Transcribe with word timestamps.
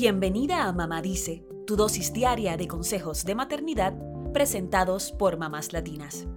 Bienvenida 0.00 0.68
a 0.68 0.72
Mamá 0.72 1.02
Dice, 1.02 1.44
tu 1.66 1.74
dosis 1.74 2.12
diaria 2.12 2.56
de 2.56 2.68
consejos 2.68 3.24
de 3.24 3.34
maternidad 3.34 3.94
presentados 4.32 5.10
por 5.10 5.38
mamás 5.38 5.72
latinas. 5.72 6.28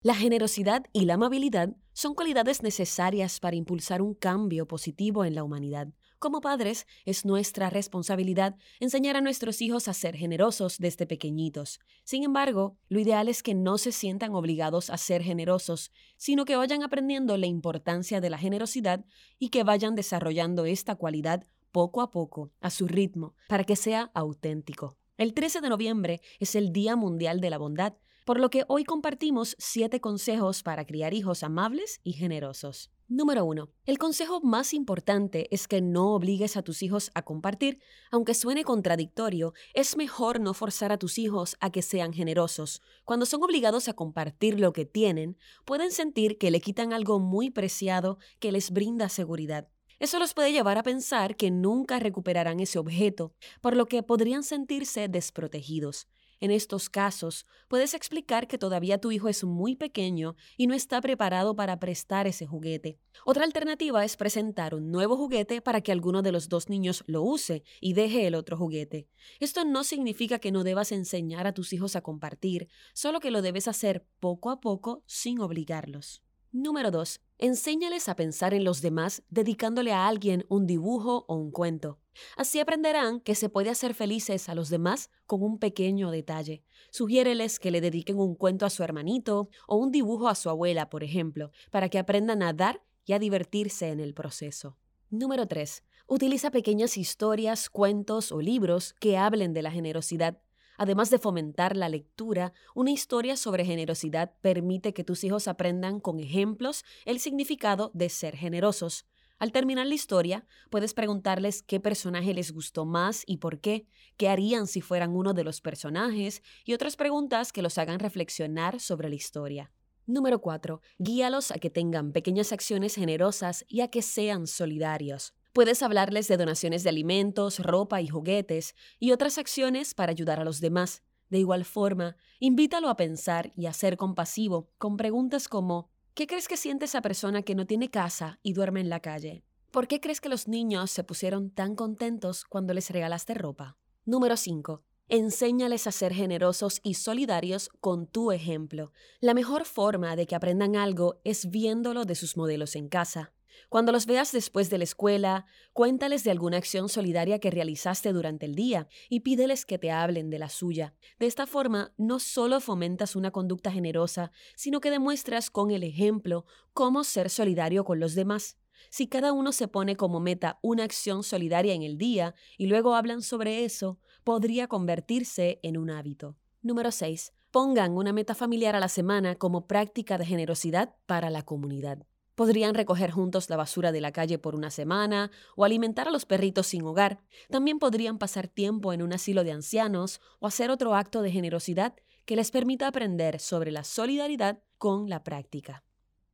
La 0.00 0.14
generosidad 0.14 0.84
y 0.94 1.04
la 1.04 1.14
amabilidad 1.14 1.76
son 1.92 2.14
cualidades 2.14 2.62
necesarias 2.62 3.40
para 3.40 3.56
impulsar 3.56 4.00
un 4.00 4.14
cambio 4.14 4.66
positivo 4.66 5.26
en 5.26 5.34
la 5.34 5.44
humanidad. 5.44 5.88
Como 6.20 6.42
padres, 6.42 6.86
es 7.06 7.24
nuestra 7.24 7.70
responsabilidad 7.70 8.54
enseñar 8.78 9.16
a 9.16 9.22
nuestros 9.22 9.62
hijos 9.62 9.88
a 9.88 9.94
ser 9.94 10.14
generosos 10.14 10.76
desde 10.76 11.06
pequeñitos. 11.06 11.80
Sin 12.04 12.24
embargo, 12.24 12.76
lo 12.90 13.00
ideal 13.00 13.26
es 13.30 13.42
que 13.42 13.54
no 13.54 13.78
se 13.78 13.90
sientan 13.90 14.34
obligados 14.34 14.90
a 14.90 14.98
ser 14.98 15.22
generosos, 15.22 15.90
sino 16.18 16.44
que 16.44 16.56
vayan 16.56 16.82
aprendiendo 16.82 17.38
la 17.38 17.46
importancia 17.46 18.20
de 18.20 18.28
la 18.28 18.36
generosidad 18.36 19.02
y 19.38 19.48
que 19.48 19.64
vayan 19.64 19.94
desarrollando 19.94 20.66
esta 20.66 20.94
cualidad 20.94 21.46
poco 21.72 22.02
a 22.02 22.10
poco, 22.10 22.50
a 22.60 22.68
su 22.68 22.86
ritmo, 22.86 23.34
para 23.48 23.64
que 23.64 23.74
sea 23.74 24.10
auténtico. 24.12 24.98
El 25.16 25.32
13 25.32 25.62
de 25.62 25.70
noviembre 25.70 26.20
es 26.38 26.54
el 26.54 26.70
Día 26.70 26.96
Mundial 26.96 27.40
de 27.40 27.48
la 27.48 27.56
Bondad, 27.56 27.94
por 28.26 28.38
lo 28.38 28.50
que 28.50 28.66
hoy 28.68 28.84
compartimos 28.84 29.56
siete 29.58 30.02
consejos 30.02 30.62
para 30.62 30.84
criar 30.84 31.14
hijos 31.14 31.42
amables 31.42 31.98
y 32.04 32.12
generosos. 32.12 32.90
Número 33.12 33.44
1. 33.44 33.68
El 33.86 33.98
consejo 33.98 34.40
más 34.40 34.72
importante 34.72 35.52
es 35.52 35.66
que 35.66 35.80
no 35.80 36.14
obligues 36.14 36.56
a 36.56 36.62
tus 36.62 36.80
hijos 36.80 37.10
a 37.12 37.22
compartir. 37.22 37.80
Aunque 38.12 38.34
suene 38.34 38.62
contradictorio, 38.62 39.52
es 39.74 39.96
mejor 39.96 40.38
no 40.38 40.54
forzar 40.54 40.92
a 40.92 40.96
tus 40.96 41.18
hijos 41.18 41.56
a 41.58 41.70
que 41.70 41.82
sean 41.82 42.12
generosos. 42.12 42.82
Cuando 43.04 43.26
son 43.26 43.42
obligados 43.42 43.88
a 43.88 43.94
compartir 43.94 44.60
lo 44.60 44.72
que 44.72 44.86
tienen, 44.86 45.36
pueden 45.64 45.90
sentir 45.90 46.38
que 46.38 46.52
le 46.52 46.60
quitan 46.60 46.92
algo 46.92 47.18
muy 47.18 47.50
preciado 47.50 48.18
que 48.38 48.52
les 48.52 48.70
brinda 48.70 49.08
seguridad. 49.08 49.66
Eso 49.98 50.20
los 50.20 50.32
puede 50.32 50.52
llevar 50.52 50.78
a 50.78 50.84
pensar 50.84 51.36
que 51.36 51.50
nunca 51.50 51.98
recuperarán 51.98 52.60
ese 52.60 52.78
objeto, 52.78 53.34
por 53.60 53.74
lo 53.74 53.86
que 53.86 54.04
podrían 54.04 54.44
sentirse 54.44 55.08
desprotegidos. 55.08 56.06
En 56.40 56.50
estos 56.50 56.88
casos, 56.88 57.44
puedes 57.68 57.92
explicar 57.92 58.48
que 58.48 58.56
todavía 58.56 58.98
tu 58.98 59.12
hijo 59.12 59.28
es 59.28 59.44
muy 59.44 59.76
pequeño 59.76 60.36
y 60.56 60.66
no 60.66 60.74
está 60.74 61.02
preparado 61.02 61.54
para 61.54 61.78
prestar 61.78 62.26
ese 62.26 62.46
juguete. 62.46 62.98
Otra 63.26 63.44
alternativa 63.44 64.02
es 64.06 64.16
presentar 64.16 64.74
un 64.74 64.90
nuevo 64.90 65.18
juguete 65.18 65.60
para 65.60 65.82
que 65.82 65.92
alguno 65.92 66.22
de 66.22 66.32
los 66.32 66.48
dos 66.48 66.70
niños 66.70 67.04
lo 67.06 67.22
use 67.22 67.62
y 67.82 67.92
deje 67.92 68.26
el 68.26 68.34
otro 68.34 68.56
juguete. 68.56 69.06
Esto 69.38 69.66
no 69.66 69.84
significa 69.84 70.38
que 70.38 70.50
no 70.50 70.64
debas 70.64 70.92
enseñar 70.92 71.46
a 71.46 71.52
tus 71.52 71.74
hijos 71.74 71.94
a 71.94 72.00
compartir, 72.00 72.68
solo 72.94 73.20
que 73.20 73.30
lo 73.30 73.42
debes 73.42 73.68
hacer 73.68 74.06
poco 74.18 74.48
a 74.48 74.60
poco 74.60 75.04
sin 75.06 75.40
obligarlos. 75.40 76.22
Número 76.52 76.90
2. 76.90 77.20
Enséñales 77.38 78.08
a 78.08 78.16
pensar 78.16 78.54
en 78.54 78.64
los 78.64 78.82
demás 78.82 79.22
dedicándole 79.30 79.92
a 79.92 80.08
alguien 80.08 80.44
un 80.48 80.66
dibujo 80.66 81.24
o 81.28 81.36
un 81.36 81.52
cuento. 81.52 82.00
Así 82.36 82.58
aprenderán 82.58 83.20
que 83.20 83.36
se 83.36 83.48
puede 83.48 83.70
hacer 83.70 83.94
felices 83.94 84.48
a 84.48 84.56
los 84.56 84.68
demás 84.68 85.10
con 85.26 85.44
un 85.44 85.60
pequeño 85.60 86.10
detalle. 86.10 86.64
Sugiéreles 86.90 87.60
que 87.60 87.70
le 87.70 87.80
dediquen 87.80 88.18
un 88.18 88.34
cuento 88.34 88.66
a 88.66 88.70
su 88.70 88.82
hermanito 88.82 89.48
o 89.68 89.76
un 89.76 89.92
dibujo 89.92 90.26
a 90.26 90.34
su 90.34 90.50
abuela, 90.50 90.90
por 90.90 91.04
ejemplo, 91.04 91.52
para 91.70 91.88
que 91.88 92.00
aprendan 92.00 92.42
a 92.42 92.52
dar 92.52 92.82
y 93.04 93.12
a 93.12 93.20
divertirse 93.20 93.90
en 93.90 94.00
el 94.00 94.12
proceso. 94.12 94.76
Número 95.08 95.46
3. 95.46 95.84
Utiliza 96.08 96.50
pequeñas 96.50 96.96
historias, 96.96 97.70
cuentos 97.70 98.32
o 98.32 98.40
libros 98.40 98.96
que 98.98 99.16
hablen 99.16 99.52
de 99.52 99.62
la 99.62 99.70
generosidad 99.70 100.40
Además 100.80 101.10
de 101.10 101.18
fomentar 101.18 101.76
la 101.76 101.90
lectura, 101.90 102.54
una 102.74 102.90
historia 102.90 103.36
sobre 103.36 103.66
generosidad 103.66 104.32
permite 104.40 104.94
que 104.94 105.04
tus 105.04 105.24
hijos 105.24 105.46
aprendan 105.46 106.00
con 106.00 106.18
ejemplos 106.20 106.86
el 107.04 107.20
significado 107.20 107.90
de 107.92 108.08
ser 108.08 108.34
generosos. 108.34 109.04
Al 109.38 109.52
terminar 109.52 109.86
la 109.86 109.92
historia, 109.92 110.46
puedes 110.70 110.94
preguntarles 110.94 111.62
qué 111.62 111.80
personaje 111.80 112.32
les 112.32 112.52
gustó 112.52 112.86
más 112.86 113.24
y 113.26 113.36
por 113.36 113.60
qué, 113.60 113.88
qué 114.16 114.30
harían 114.30 114.66
si 114.66 114.80
fueran 114.80 115.14
uno 115.14 115.34
de 115.34 115.44
los 115.44 115.60
personajes 115.60 116.42
y 116.64 116.72
otras 116.72 116.96
preguntas 116.96 117.52
que 117.52 117.60
los 117.60 117.76
hagan 117.76 117.98
reflexionar 117.98 118.80
sobre 118.80 119.10
la 119.10 119.16
historia. 119.16 119.70
Número 120.06 120.40
4. 120.40 120.80
Guíalos 120.98 121.50
a 121.50 121.56
que 121.56 121.68
tengan 121.68 122.12
pequeñas 122.12 122.52
acciones 122.52 122.94
generosas 122.94 123.66
y 123.68 123.82
a 123.82 123.88
que 123.88 124.00
sean 124.00 124.46
solidarios. 124.46 125.34
Puedes 125.52 125.82
hablarles 125.82 126.28
de 126.28 126.36
donaciones 126.36 126.84
de 126.84 126.90
alimentos, 126.90 127.58
ropa 127.58 128.00
y 128.00 128.06
juguetes 128.06 128.76
y 129.00 129.10
otras 129.10 129.36
acciones 129.36 129.94
para 129.94 130.12
ayudar 130.12 130.38
a 130.38 130.44
los 130.44 130.60
demás. 130.60 131.02
De 131.28 131.38
igual 131.38 131.64
forma, 131.64 132.16
invítalo 132.38 132.88
a 132.88 132.96
pensar 132.96 133.50
y 133.56 133.66
a 133.66 133.72
ser 133.72 133.96
compasivo 133.96 134.70
con 134.78 134.96
preguntas 134.96 135.48
como 135.48 135.90
¿qué 136.14 136.28
crees 136.28 136.46
que 136.46 136.56
siente 136.56 136.84
esa 136.84 137.02
persona 137.02 137.42
que 137.42 137.56
no 137.56 137.66
tiene 137.66 137.90
casa 137.90 138.38
y 138.44 138.52
duerme 138.52 138.80
en 138.80 138.90
la 138.90 139.00
calle? 139.00 139.42
¿Por 139.72 139.88
qué 139.88 140.00
crees 140.00 140.20
que 140.20 140.28
los 140.28 140.46
niños 140.46 140.92
se 140.92 141.02
pusieron 141.02 141.50
tan 141.50 141.74
contentos 141.74 142.44
cuando 142.44 142.72
les 142.72 142.90
regalaste 142.90 143.34
ropa? 143.34 143.76
Número 144.04 144.36
5. 144.36 144.84
Enséñales 145.08 145.88
a 145.88 145.92
ser 145.92 146.14
generosos 146.14 146.78
y 146.84 146.94
solidarios 146.94 147.70
con 147.80 148.06
tu 148.06 148.30
ejemplo. 148.30 148.92
La 149.20 149.34
mejor 149.34 149.64
forma 149.64 150.14
de 150.14 150.28
que 150.28 150.36
aprendan 150.36 150.76
algo 150.76 151.20
es 151.24 151.50
viéndolo 151.50 152.04
de 152.04 152.14
sus 152.14 152.36
modelos 152.36 152.76
en 152.76 152.88
casa. 152.88 153.32
Cuando 153.68 153.92
los 153.92 154.06
veas 154.06 154.32
después 154.32 154.70
de 154.70 154.78
la 154.78 154.84
escuela, 154.84 155.46
cuéntales 155.72 156.24
de 156.24 156.30
alguna 156.30 156.56
acción 156.56 156.88
solidaria 156.88 157.38
que 157.38 157.50
realizaste 157.50 158.12
durante 158.12 158.46
el 158.46 158.54
día 158.54 158.88
y 159.08 159.20
pídeles 159.20 159.66
que 159.66 159.78
te 159.78 159.90
hablen 159.90 160.30
de 160.30 160.38
la 160.38 160.48
suya. 160.48 160.94
De 161.18 161.26
esta 161.26 161.46
forma, 161.46 161.92
no 161.96 162.18
solo 162.18 162.60
fomentas 162.60 163.16
una 163.16 163.30
conducta 163.30 163.70
generosa, 163.70 164.32
sino 164.56 164.80
que 164.80 164.90
demuestras 164.90 165.50
con 165.50 165.70
el 165.70 165.82
ejemplo 165.82 166.46
cómo 166.72 167.04
ser 167.04 167.30
solidario 167.30 167.84
con 167.84 168.00
los 168.00 168.14
demás. 168.14 168.58
Si 168.88 169.06
cada 169.06 169.32
uno 169.32 169.52
se 169.52 169.68
pone 169.68 169.96
como 169.96 170.20
meta 170.20 170.58
una 170.62 170.84
acción 170.84 171.22
solidaria 171.22 171.74
en 171.74 171.82
el 171.82 171.98
día 171.98 172.34
y 172.56 172.66
luego 172.66 172.94
hablan 172.94 173.22
sobre 173.22 173.64
eso, 173.64 173.98
podría 174.24 174.68
convertirse 174.68 175.60
en 175.62 175.76
un 175.76 175.90
hábito. 175.90 176.36
Número 176.62 176.90
6. 176.90 177.32
Pongan 177.50 177.92
una 177.92 178.12
meta 178.12 178.34
familiar 178.34 178.76
a 178.76 178.80
la 178.80 178.88
semana 178.88 179.34
como 179.34 179.66
práctica 179.66 180.18
de 180.18 180.26
generosidad 180.26 180.94
para 181.06 181.30
la 181.30 181.42
comunidad. 181.42 182.06
Podrían 182.40 182.74
recoger 182.74 183.10
juntos 183.10 183.50
la 183.50 183.58
basura 183.58 183.92
de 183.92 184.00
la 184.00 184.12
calle 184.12 184.38
por 184.38 184.54
una 184.54 184.70
semana 184.70 185.30
o 185.56 185.66
alimentar 185.66 186.08
a 186.08 186.10
los 186.10 186.24
perritos 186.24 186.68
sin 186.68 186.82
hogar. 186.84 187.20
También 187.50 187.78
podrían 187.78 188.16
pasar 188.16 188.48
tiempo 188.48 188.94
en 188.94 189.02
un 189.02 189.12
asilo 189.12 189.44
de 189.44 189.52
ancianos 189.52 190.22
o 190.38 190.46
hacer 190.46 190.70
otro 190.70 190.94
acto 190.94 191.20
de 191.20 191.30
generosidad 191.30 191.94
que 192.24 192.36
les 192.36 192.50
permita 192.50 192.86
aprender 192.86 193.40
sobre 193.40 193.70
la 193.70 193.84
solidaridad 193.84 194.62
con 194.78 195.10
la 195.10 195.22
práctica. 195.22 195.84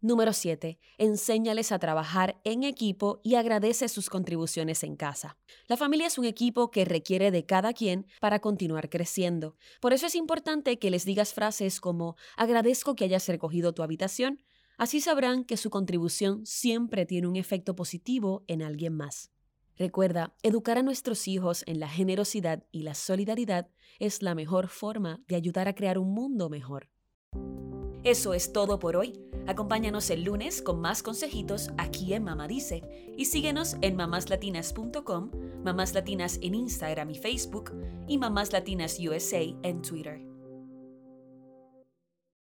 Número 0.00 0.32
7. 0.32 0.78
Enséñales 0.98 1.72
a 1.72 1.80
trabajar 1.80 2.40
en 2.44 2.62
equipo 2.62 3.20
y 3.24 3.34
agradece 3.34 3.88
sus 3.88 4.08
contribuciones 4.08 4.84
en 4.84 4.94
casa. 4.94 5.36
La 5.66 5.76
familia 5.76 6.06
es 6.06 6.18
un 6.18 6.24
equipo 6.24 6.70
que 6.70 6.84
requiere 6.84 7.32
de 7.32 7.46
cada 7.46 7.72
quien 7.72 8.06
para 8.20 8.38
continuar 8.38 8.90
creciendo. 8.90 9.56
Por 9.80 9.92
eso 9.92 10.06
es 10.06 10.14
importante 10.14 10.78
que 10.78 10.92
les 10.92 11.04
digas 11.04 11.34
frases 11.34 11.80
como 11.80 12.14
agradezco 12.36 12.94
que 12.94 13.06
hayas 13.06 13.26
recogido 13.26 13.72
tu 13.72 13.82
habitación, 13.82 14.44
Así 14.76 15.00
sabrán 15.00 15.44
que 15.44 15.56
su 15.56 15.70
contribución 15.70 16.44
siempre 16.44 17.06
tiene 17.06 17.28
un 17.28 17.36
efecto 17.36 17.74
positivo 17.74 18.44
en 18.46 18.62
alguien 18.62 18.94
más. 18.94 19.30
Recuerda, 19.78 20.34
educar 20.42 20.78
a 20.78 20.82
nuestros 20.82 21.28
hijos 21.28 21.62
en 21.66 21.80
la 21.80 21.88
generosidad 21.88 22.64
y 22.72 22.82
la 22.82 22.94
solidaridad 22.94 23.68
es 23.98 24.22
la 24.22 24.34
mejor 24.34 24.68
forma 24.68 25.22
de 25.28 25.36
ayudar 25.36 25.68
a 25.68 25.74
crear 25.74 25.98
un 25.98 26.12
mundo 26.12 26.48
mejor. 26.48 26.88
Eso 28.04 28.34
es 28.34 28.52
todo 28.52 28.78
por 28.78 28.96
hoy. 28.96 29.20
Acompáñanos 29.46 30.10
el 30.10 30.24
lunes 30.24 30.62
con 30.62 30.80
más 30.80 31.02
consejitos 31.02 31.70
aquí 31.76 32.14
en 32.14 32.24
Mamá 32.24 32.46
Dice 32.46 32.82
y 33.16 33.24
síguenos 33.24 33.76
en 33.80 33.96
mamáslatinas.com, 33.96 35.30
Mamás 35.64 35.94
Latinas 35.94 36.38
en 36.42 36.54
Instagram 36.54 37.10
y 37.10 37.14
Facebook 37.16 37.72
y 38.06 38.18
Mamás 38.18 38.52
Latinas 38.52 38.98
USA 39.00 39.42
en 39.62 39.82
Twitter. 39.82 40.35